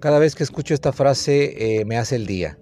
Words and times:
Cada 0.00 0.18
vez 0.18 0.34
que 0.34 0.42
escucho 0.42 0.72
esta 0.72 0.92
frase 0.94 1.80
eh, 1.80 1.84
me 1.84 1.98
hace 1.98 2.16
el 2.16 2.26
día. 2.26 2.56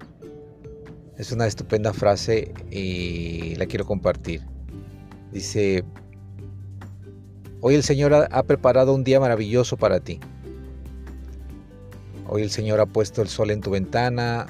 Es 1.17 1.31
una 1.31 1.47
estupenda 1.47 1.93
frase 1.93 2.53
y 2.69 3.55
la 3.55 3.67
quiero 3.67 3.87
compartir. 3.87 4.43
Dice, 5.31 5.85
hoy 7.61 7.77
el 7.77 7.85
Señor 7.85 8.13
ha 8.13 8.43
preparado 8.43 8.93
un 8.93 9.05
día 9.05 9.21
maravilloso 9.21 9.77
para 9.77 10.01
ti. 10.01 10.19
Hoy 12.27 12.43
el 12.43 12.51
Señor 12.51 12.81
ha 12.81 12.87
puesto 12.87 13.23
el 13.23 13.29
sol 13.29 13.53
en 13.53 13.61
tu 13.61 13.71
ventana 13.71 14.47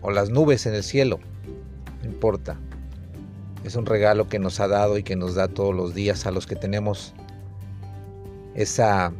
o 0.00 0.12
las 0.12 0.30
nubes 0.30 0.64
en 0.66 0.74
el 0.74 0.84
cielo. 0.84 1.18
No 2.04 2.08
importa. 2.08 2.56
Es 3.64 3.74
un 3.74 3.84
regalo 3.84 4.28
que 4.28 4.38
nos 4.38 4.60
ha 4.60 4.68
dado 4.68 4.96
y 4.96 5.02
que 5.02 5.16
nos 5.16 5.34
da 5.34 5.48
todos 5.48 5.74
los 5.74 5.92
días 5.92 6.24
a 6.24 6.30
los 6.30 6.46
que 6.46 6.54
tenemos 6.54 7.14
esa 8.54 9.12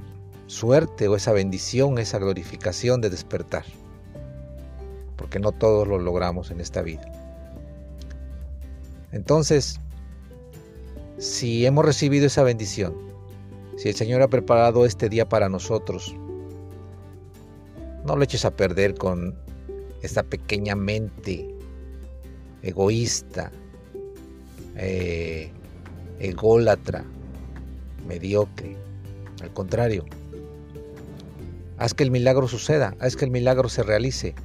suerte 0.53 1.09
o 1.09 1.17
esa 1.17 1.33
bendición, 1.33 1.99
esa 1.99 2.19
glorificación 2.19 3.01
de 3.01 3.11
despertar. 3.11 3.65
Porque 5.17 5.39
no 5.39 5.53
todos 5.53 5.89
lo 5.89 5.99
logramos 5.99 6.51
en 6.51 6.61
esta 6.61 6.83
vida. 6.83 7.11
Entonces, 9.13 9.81
si 11.19 11.67
hemos 11.67 11.85
recibido 11.85 12.27
esa 12.27 12.43
bendición, 12.43 12.95
si 13.77 13.89
el 13.89 13.95
Señor 13.95 14.23
ha 14.23 14.29
preparado 14.29 14.85
este 14.85 15.09
día 15.09 15.29
para 15.29 15.49
nosotros, 15.49 16.15
no 18.05 18.17
lo 18.17 18.23
eches 18.23 18.45
a 18.45 18.51
perder 18.51 18.95
con 18.95 19.35
esta 20.03 20.23
pequeña 20.23 20.75
mente 20.75 21.49
egoísta, 22.63 23.51
eh, 24.77 25.51
ególatra, 26.19 27.05
mediocre. 28.07 28.77
Al 29.43 29.53
contrario, 29.53 30.05
Haz 31.83 31.95
que 31.95 32.05
el 32.05 32.13
milagro 32.13 32.47
suceda, 32.47 32.95
haz 33.01 33.17
que 33.17 33.25
el 33.25 33.33
milagro 33.33 33.69
se 33.69 33.83
realice, 33.83 34.37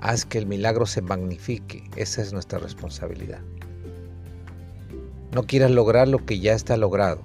haz 0.00 0.24
que 0.24 0.38
el 0.38 0.46
milagro 0.46 0.84
se 0.84 1.00
magnifique. 1.00 1.84
Esa 1.94 2.22
es 2.22 2.32
nuestra 2.32 2.58
responsabilidad. 2.58 3.38
No 5.30 5.44
quieras 5.44 5.70
lograr 5.70 6.08
lo 6.08 6.26
que 6.26 6.40
ya 6.40 6.54
está 6.54 6.76
logrado. 6.76 7.22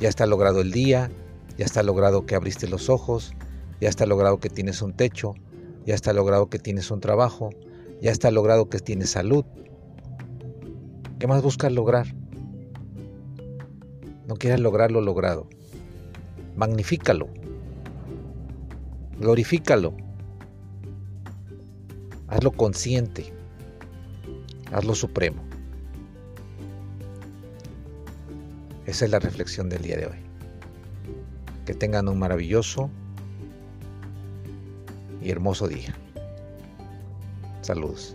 Ya 0.00 0.10
está 0.10 0.26
logrado 0.26 0.60
el 0.60 0.70
día, 0.70 1.10
ya 1.56 1.64
está 1.64 1.82
logrado 1.82 2.26
que 2.26 2.34
abriste 2.34 2.68
los 2.68 2.90
ojos, 2.90 3.32
ya 3.80 3.88
está 3.88 4.04
logrado 4.04 4.38
que 4.38 4.50
tienes 4.50 4.82
un 4.82 4.92
techo, 4.92 5.32
ya 5.86 5.94
está 5.94 6.12
logrado 6.12 6.50
que 6.50 6.58
tienes 6.58 6.90
un 6.90 7.00
trabajo, 7.00 7.48
ya 8.02 8.10
está 8.10 8.30
logrado 8.30 8.68
que 8.68 8.80
tienes 8.80 9.08
salud. 9.08 9.46
¿Qué 11.18 11.26
más 11.26 11.40
buscas 11.40 11.72
lograr? 11.72 12.14
No 14.28 14.36
quieras 14.36 14.60
lograr 14.60 14.92
lo 14.92 15.00
logrado 15.00 15.48
magnifícalo, 16.56 17.28
glorifícalo, 19.18 19.94
hazlo 22.28 22.52
consciente, 22.52 23.32
hazlo 24.72 24.94
supremo. 24.94 25.42
Esa 28.86 29.06
es 29.06 29.10
la 29.10 29.18
reflexión 29.18 29.68
del 29.68 29.82
día 29.82 29.96
de 29.96 30.06
hoy. 30.06 30.18
Que 31.64 31.74
tengan 31.74 32.08
un 32.08 32.18
maravilloso 32.18 32.90
y 35.22 35.30
hermoso 35.30 35.66
día. 35.66 35.94
Saludos. 37.62 38.14